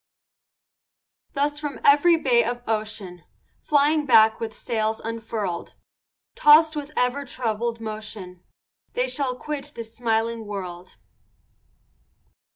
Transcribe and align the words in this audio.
Thus 1.33 1.59
from 1.59 1.79
every 1.85 2.15
bay 2.17 2.43
of 2.43 2.63
ocean, 2.67 3.23
Flying 3.59 4.07
back 4.07 4.39
with 4.39 4.55
sails 4.57 4.99
unfurl'd, 4.99 5.75
Tossed 6.33 6.75
with 6.75 6.91
ever 6.97 7.23
troubled 7.23 7.79
motion, 7.79 8.43
They 8.93 9.07
shall 9.07 9.35
quit 9.35 9.73
this 9.75 9.95
smiling 9.95 10.47
world. 10.47 10.95